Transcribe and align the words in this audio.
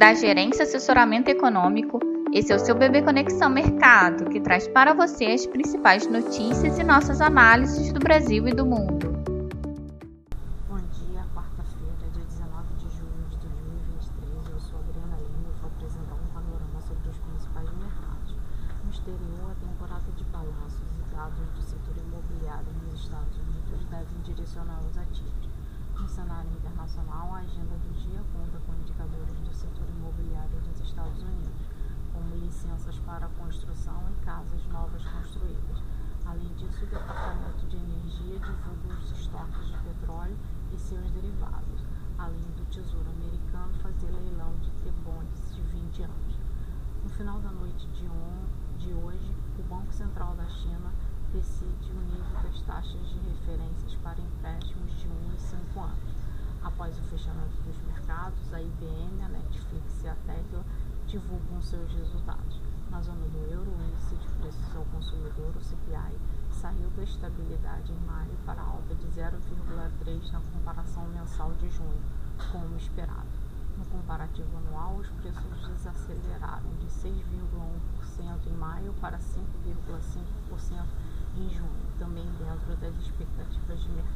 da 0.00 0.14
Gerência 0.14 0.62
Assessoramento 0.62 1.28
Econômico. 1.28 2.00
Esse 2.32 2.54
é 2.54 2.56
o 2.56 2.58
seu 2.58 2.74
Bebê 2.74 3.02
Conexão 3.02 3.50
Mercado, 3.50 4.30
que 4.30 4.40
traz 4.40 4.66
para 4.66 4.94
você 4.94 5.26
as 5.26 5.44
principais 5.44 6.06
notícias 6.06 6.78
e 6.78 6.82
nossas 6.82 7.20
análises 7.20 7.92
do 7.92 8.00
Brasil 8.00 8.48
e 8.48 8.54
do 8.54 8.64
mundo. 8.64 9.12
Bom 10.66 10.80
dia, 10.88 11.20
quarta-feira, 11.36 12.08
dia 12.16 12.24
19 12.32 12.80
de 12.80 12.88
julho 12.96 13.28
de 13.28 13.36
2023. 13.44 14.48
Eu 14.48 14.60
sou 14.64 14.80
Adriana 14.80 15.20
Lima 15.20 15.52
e 15.52 15.60
vou 15.60 15.68
apresentar 15.68 16.16
um 16.16 16.32
panorama 16.32 16.80
sobre 16.80 17.04
os 17.04 17.18
principais 17.20 17.68
mercados. 17.76 18.32
No 18.82 18.90
exterior, 18.90 19.52
a 19.52 19.56
temporada 19.60 20.10
de 20.16 20.24
balanços 20.32 20.88
e 20.96 21.14
dados 21.14 21.44
do 21.52 21.60
setor 21.60 21.92
imobiliário 22.00 22.72
nos 22.88 23.04
Estados 23.04 23.36
Unidos 23.36 23.84
devem 23.92 24.16
direcionar 24.24 24.80
os 24.80 24.96
ativos. 24.96 25.49
A 27.40 27.42
agenda 27.42 27.72
do 27.72 27.90
dia 28.04 28.20
conta 28.36 28.60
com 28.66 28.74
indicadores 28.74 29.32
do 29.32 29.54
setor 29.54 29.88
imobiliário 29.96 30.60
dos 30.60 30.78
Estados 30.86 31.22
Unidos, 31.22 31.64
como 32.12 32.36
licenças 32.36 32.98
para 32.98 33.28
construção 33.28 34.04
e 34.12 34.24
casas 34.26 34.60
novas 34.66 35.02
construídas. 35.06 35.82
Além 36.26 36.52
disso, 36.60 36.84
o 36.84 36.86
Departamento 36.86 37.64
de 37.66 37.76
Energia 37.76 38.38
divulga 38.40 38.92
os 38.92 39.10
estoques 39.12 39.68
de 39.68 39.78
petróleo 39.78 40.36
e 40.70 40.76
seus 40.76 41.10
derivados, 41.12 41.80
além 42.18 42.44
do 42.60 42.68
Tesouro 42.68 43.08
Americano 43.08 43.72
fazer 43.80 44.12
leilão 44.12 44.52
de 44.60 44.70
T-bonds 44.84 45.54
de 45.56 45.62
20 45.62 46.02
anos. 46.02 46.36
No 47.02 47.08
final 47.08 47.40
da 47.40 47.50
noite 47.52 47.86
de, 47.86 48.04
on, 48.04 48.44
de 48.76 48.92
hoje, 48.92 49.34
o 49.58 49.62
Banco 49.62 49.90
Central 49.94 50.36
da 50.36 50.44
China 50.44 50.92
decide 51.32 51.88
o 51.88 52.00
nível 52.04 52.42
das 52.42 52.60
taxas 52.68 53.00
de 53.08 53.18
referências 53.18 53.94
para 54.04 54.20
empréstimos 54.20 54.92
de 55.00 55.08
1 55.08 55.34
e 55.34 55.40
5 55.40 55.80
anos. 55.80 56.20
Após 56.62 56.94
o 56.98 57.02
fechamento 57.04 57.56
dos 57.64 57.74
mercados, 58.60 58.60
a 58.60 58.62
IBM, 58.62 59.22
a 59.22 59.28
Netflix 59.28 60.02
e 60.04 60.08
a 60.08 60.14
Tesla 60.26 60.64
divulgam 61.06 61.60
seus 61.62 61.90
resultados. 61.92 62.60
Na 62.90 63.00
zona 63.00 63.26
do 63.28 63.38
euro, 63.50 63.70
o 63.70 63.82
índice 63.82 64.16
de 64.16 64.28
preços 64.40 64.76
ao 64.76 64.84
consumidor, 64.86 65.54
o 65.56 65.60
CPI, 65.60 66.18
saiu 66.52 66.90
da 66.96 67.02
estabilidade 67.02 67.92
em 67.92 68.06
maio 68.06 68.36
para 68.44 68.60
alta 68.60 68.94
de 68.94 69.06
0,3 69.06 70.32
na 70.32 70.40
comparação 70.40 71.04
mensal 71.08 71.52
de 71.54 71.70
junho, 71.70 72.02
como 72.52 72.76
esperado. 72.76 73.28
No 73.78 73.84
comparativo 73.86 74.56
anual, 74.58 74.96
os 74.96 75.08
preços 75.22 75.68
desaceleraram 75.68 76.70
de 76.80 76.86
6,1% 76.86 78.46
em 78.46 78.56
maio 78.56 78.92
para 79.00 79.18
5,5% 79.18 80.84
em 81.36 81.48
junho, 81.48 81.70
também 81.98 82.26
dentro 82.38 82.76
das 82.76 82.94
expectativas 82.96 83.80
de 83.80 83.88
mercado. 83.90 84.09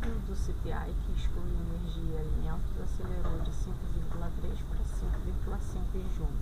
O 0.00 0.02
núcleo 0.02 0.20
do 0.28 0.34
CPI, 0.34 0.94
que 1.04 1.12
exclui 1.12 1.52
energia 1.52 2.14
e 2.14 2.18
alimentos, 2.18 2.80
acelerou 2.80 3.38
de 3.40 3.50
5,3 3.50 4.56
para 5.44 5.58
5,5 5.58 5.94
em 5.94 6.16
junho. 6.16 6.40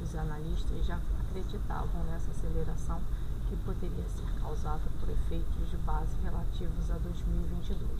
Os 0.00 0.14
analistas 0.14 0.86
já 0.86 0.96
acreditavam 1.18 2.04
nessa 2.04 2.30
aceleração 2.30 3.00
que 3.48 3.56
poderia 3.64 4.08
ser 4.08 4.30
causada 4.40 4.84
por 5.00 5.08
efeitos 5.08 5.70
de 5.70 5.76
base 5.78 6.14
relativos 6.22 6.88
a 6.88 6.98
2022. 6.98 7.90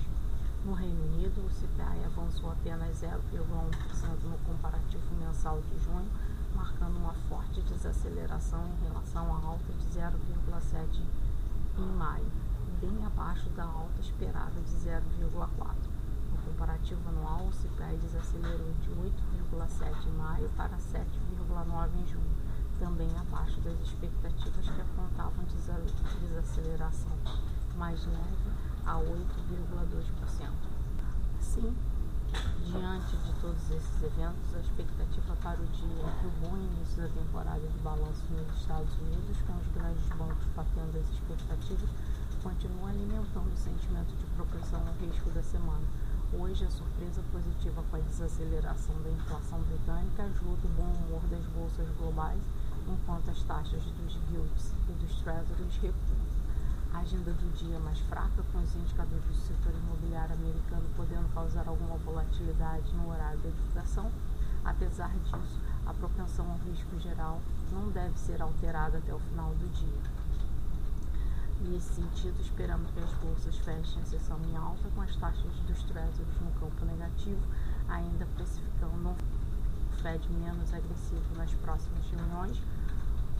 No 0.64 0.74
Reino 0.74 1.02
Unido, 1.14 1.44
o 1.44 1.50
CPI 1.50 2.04
avançou 2.06 2.52
apenas 2.52 3.02
0,1% 3.02 4.22
no 4.22 4.38
comparativo 4.46 5.14
mensal 5.18 5.60
de 5.72 5.84
junho, 5.84 6.08
marcando 6.54 6.96
uma 6.96 7.14
forte 7.28 7.60
desaceleração 7.62 8.64
em 8.78 8.84
relação 8.84 9.26
à 9.34 9.38
alta 9.44 9.72
de 9.72 9.86
0,7% 9.98 11.02
em 11.78 11.96
maio, 11.96 12.30
abaixo 13.20 13.50
da 13.50 13.64
alta 13.64 14.00
esperada 14.00 14.58
de 14.62 14.76
0,4%. 14.76 15.00
No 16.30 16.38
comparativo 16.38 17.06
anual, 17.10 17.48
o 17.48 17.52
CPI 17.52 17.98
desacelerou 17.98 18.72
de 18.80 18.90
8,7% 18.90 20.06
em 20.06 20.16
maio 20.16 20.48
para 20.56 20.74
7,9% 20.78 21.90
em 21.96 22.06
junho, 22.06 22.36
também 22.78 23.10
abaixo 23.18 23.60
das 23.60 23.78
expectativas 23.80 24.70
que 24.70 24.80
apontavam 24.80 25.44
desaceleração 25.44 27.12
mais 27.76 28.06
leve 28.06 28.50
a 28.86 28.94
8,2%. 28.94 30.50
Assim, 31.38 31.76
Diante 32.64 33.16
de 33.16 33.32
todos 33.40 33.70
esses 33.72 34.02
eventos, 34.04 34.54
a 34.54 34.60
expectativa 34.60 35.34
para 35.42 35.60
o 35.60 35.66
dia 35.66 36.06
é 36.06 36.20
que 36.20 36.26
o 36.26 36.30
bom 36.40 36.56
início 36.56 37.02
da 37.02 37.08
temporada 37.08 37.58
de 37.58 37.78
balanço 37.78 38.22
nos 38.30 38.56
Estados 38.56 38.92
Unidos, 39.00 39.36
com 39.44 39.54
os 39.54 39.66
grandes 39.74 40.06
bancos 40.10 40.46
batendo 40.54 40.96
as 40.96 41.10
expectativas, 41.10 41.90
continua 42.42 42.88
alimentando 42.88 43.52
o 43.52 43.56
sentimento 43.56 44.16
de 44.16 44.24
propensão 44.34 44.80
ao 44.80 44.94
risco 45.06 45.30
da 45.30 45.42
semana. 45.42 45.84
Hoje, 46.32 46.64
a 46.64 46.70
surpresa 46.70 47.20
positiva 47.32 47.84
com 47.90 47.96
a 47.96 48.00
desaceleração 48.00 48.94
da 49.02 49.10
inflação 49.10 49.60
britânica 49.68 50.22
ajuda 50.22 50.64
o 50.64 50.72
bom 50.72 50.88
humor 51.04 51.20
das 51.28 51.44
bolsas 51.52 51.88
globais, 51.98 52.40
enquanto 52.88 53.30
as 53.30 53.42
taxas 53.42 53.82
dos 53.82 54.14
yields 54.32 54.72
e 54.88 54.92
dos 54.92 55.20
treasuries 55.20 55.76
recuam. 55.82 56.30
A 56.94 57.00
agenda 57.00 57.30
do 57.30 57.56
dia 57.58 57.78
mais 57.78 57.98
fraca, 58.08 58.42
com 58.52 58.58
os 58.58 58.74
indicadores 58.74 59.24
do 59.24 59.46
setor 59.46 59.74
imobiliário 59.74 60.34
americano 60.34 60.88
podendo 60.96 61.28
causar 61.34 61.68
alguma 61.68 61.98
volatilidade 61.98 62.90
no 62.94 63.10
horário 63.10 63.38
da 63.40 63.50
divulgação. 63.50 64.10
Apesar 64.64 65.10
disso, 65.10 65.60
a 65.84 65.92
propensão 65.92 66.50
ao 66.50 66.58
risco 66.58 66.98
geral 67.00 67.40
não 67.70 67.90
deve 67.90 68.18
ser 68.18 68.40
alterada 68.40 68.98
até 68.98 69.12
o 69.12 69.18
final 69.18 69.50
do 69.54 69.68
dia. 69.74 70.19
Nesse 71.70 71.94
sentido, 71.94 72.34
esperamos 72.40 72.90
que 72.90 72.98
as 72.98 73.12
bolsas 73.22 73.56
fechem 73.58 74.02
a 74.02 74.04
sessão 74.04 74.36
em 74.44 74.56
alta, 74.56 74.90
com 74.92 75.02
as 75.02 75.14
taxas 75.14 75.52
dos 75.68 75.80
treasuries 75.84 76.40
no 76.40 76.50
campo 76.58 76.84
negativo, 76.84 77.40
ainda 77.88 78.26
precificando 78.34 79.10
o 79.10 79.16
Fed 80.02 80.28
menos 80.30 80.74
agressivo 80.74 81.36
nas 81.36 81.52
próximas 81.54 82.04
reuniões. 82.10 82.60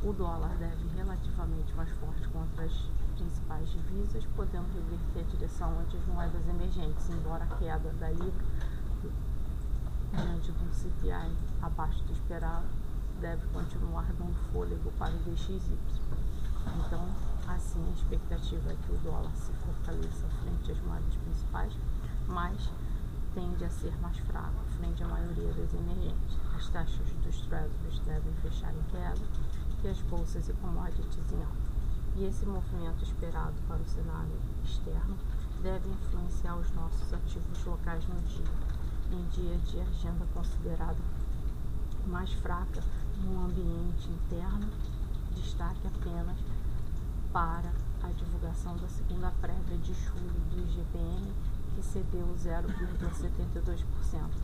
O 0.04 0.12
dólar 0.12 0.54
deve 0.60 0.96
relativamente 0.96 1.74
mais 1.74 1.90
forte 1.96 2.28
contra 2.28 2.66
as 2.66 2.72
principais 3.16 3.69
divisas, 3.69 4.24
podendo 4.36 4.69
reverter 4.74 5.26
a 5.26 5.36
direção 5.36 5.80
ante 5.80 5.96
as 5.96 6.06
moedas 6.06 6.48
emergentes, 6.48 7.10
embora 7.10 7.42
a 7.42 7.56
queda 7.56 7.92
da 7.98 8.10
Libra 8.10 8.44
diante 10.12 10.52
do 10.52 10.72
CPI 10.72 11.36
abaixo 11.62 12.00
do 12.04 12.12
esperado 12.12 12.66
deve 13.20 13.44
continuar 13.48 14.06
dando 14.16 14.34
fôlego 14.52 14.92
para 14.92 15.14
o 15.14 15.19
DXY. 15.19 15.60
Então, 17.90 17.98
assim, 17.98 18.14
a 18.14 18.14
expectativa 18.14 18.72
é 18.72 18.76
que 18.76 18.92
o 18.92 18.98
dólar 18.98 19.34
se 19.34 19.52
fortaleça 19.52 20.28
frente 20.42 20.72
às 20.72 20.80
moedas 20.82 21.14
principais, 21.24 21.72
mas 22.28 22.70
tende 23.34 23.64
a 23.64 23.70
ser 23.70 23.96
mais 24.00 24.16
fraco 24.18 24.54
frente 24.78 25.02
à 25.02 25.08
maioria 25.08 25.52
das 25.52 25.74
emergentes. 25.74 26.38
As 26.54 26.68
taxas 26.68 27.12
dos 27.24 27.40
treasuries 27.46 27.98
devem 28.06 28.32
fechar 28.42 28.72
em 28.72 28.82
queda 28.90 29.20
e 29.82 29.88
as 29.88 30.00
bolsas 30.02 30.48
e 30.48 30.52
commodities 30.54 31.32
em 31.32 31.42
alta. 31.42 31.70
E 32.16 32.24
esse 32.24 32.46
movimento 32.46 33.02
esperado 33.02 33.54
para 33.66 33.80
o 33.80 33.88
cenário 33.88 34.38
externo 34.64 35.16
deve 35.62 35.88
influenciar 35.88 36.56
os 36.56 36.70
nossos 36.72 37.12
ativos 37.12 37.64
locais 37.64 38.04
no 38.08 38.20
dia, 38.22 38.44
em 39.12 39.24
dia 39.28 39.56
de 39.58 39.80
agenda 39.80 40.26
considerada 40.34 40.98
mais 42.06 42.32
fraca 42.34 42.82
no 43.24 43.46
ambiente 43.46 44.08
interno, 44.08 44.68
destaque 45.34 45.86
apenas 45.86 46.38
para 47.32 47.72
a 48.02 48.08
divulgação 48.08 48.76
da 48.76 48.88
segunda 48.88 49.30
prévia 49.41 49.78
de 49.78 49.94
julho 49.94 50.41
do 50.50 50.60
IGPM, 50.62 51.32
que 51.74 51.82
cedeu 51.82 52.26
0,72% 52.36 53.84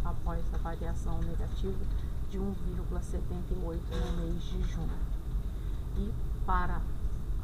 após 0.04 0.44
a 0.54 0.58
variação 0.58 1.20
negativa 1.22 1.84
de 2.30 2.38
1,78% 2.38 2.44
no 2.46 4.16
mês 4.22 4.42
de 4.42 4.62
junho. 4.72 4.98
E 5.96 6.12
para 6.44 6.80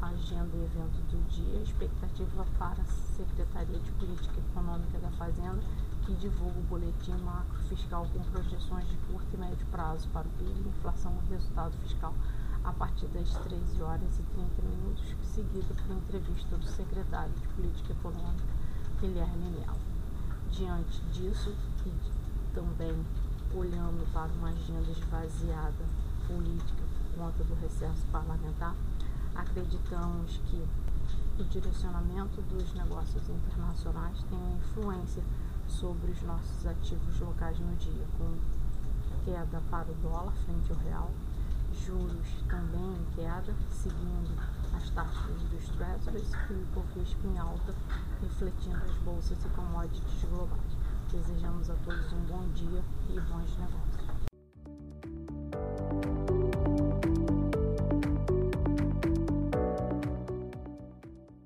a 0.01 0.07
agenda 0.07 0.55
e 0.55 0.63
evento 0.63 1.01
do 1.11 1.29
dia, 1.29 1.61
expectativa 1.61 2.45
para 2.57 2.81
a 2.81 2.85
Secretaria 3.17 3.79
de 3.79 3.91
Política 3.93 4.39
Econômica 4.39 4.97
da 4.99 5.09
Fazenda, 5.11 5.61
que 6.05 6.13
divulga 6.15 6.59
o 6.59 6.63
boletim 6.63 7.15
macro 7.23 7.57
fiscal 7.69 8.07
com 8.13 8.23
projeções 8.31 8.87
de 8.87 8.95
curto 9.09 9.27
e 9.33 9.37
médio 9.37 9.65
prazo 9.71 10.07
para 10.09 10.27
o 10.27 10.31
PIB, 10.31 10.69
inflação 10.69 11.13
e 11.25 11.33
resultado 11.33 11.73
fiscal 11.83 12.13
a 12.63 12.71
partir 12.71 13.07
das 13.07 13.29
13 13.29 13.81
horas 13.81 14.19
e 14.19 14.23
30 14.23 14.61
minutos, 14.61 15.03
seguido 15.33 15.73
por 15.75 15.95
entrevista 15.95 16.57
do 16.57 16.65
secretário 16.65 17.33
de 17.33 17.47
Política 17.49 17.91
Econômica, 17.91 18.43
Guilherme 18.99 19.51
Melo. 19.51 19.79
Diante 20.51 21.01
disso, 21.11 21.53
e 21.85 22.53
também 22.53 23.05
olhando 23.53 24.11
para 24.13 24.31
uma 24.33 24.49
agenda 24.49 24.89
esvaziada 24.89 25.85
política 26.27 26.83
por 26.97 27.19
conta 27.19 27.43
do 27.43 27.53
recesso 27.55 28.05
parlamentar, 28.11 28.75
acreditamos 29.35 30.39
que 30.49 30.63
o 31.39 31.43
direcionamento 31.45 32.41
dos 32.43 32.73
negócios 32.73 33.27
internacionais 33.27 34.23
tem 34.29 34.37
uma 34.37 34.57
influência 34.57 35.23
sobre 35.67 36.11
os 36.11 36.21
nossos 36.21 36.65
ativos 36.65 37.19
locais 37.19 37.59
no 37.59 37.75
dia, 37.75 38.05
com 38.17 38.37
queda 39.25 39.61
para 39.69 39.91
o 39.91 39.95
dólar 39.95 40.33
frente 40.45 40.71
ao 40.71 40.77
real, 40.79 41.11
juros 41.85 42.27
também 42.47 42.93
em 42.93 43.15
queda, 43.15 43.53
seguindo 43.71 44.31
as 44.75 44.89
taxas 44.91 45.41
dos 45.49 45.69
treasuries 45.69 46.31
e 46.49 46.53
o 46.53 46.61
Ibovespa 46.61 47.27
em 47.27 47.37
alta, 47.37 47.73
refletindo 48.21 48.81
as 48.83 48.95
bolsas 49.03 49.37
e 49.43 49.49
commodities 49.49 50.23
globais. 50.29 50.77
Desejamos 51.11 51.69
a 51.69 51.75
todos 51.85 52.13
um 52.13 52.21
bom 52.21 52.47
dia 52.53 52.83
e 53.09 53.19
bons 53.19 53.57
negócios. 53.57 54.12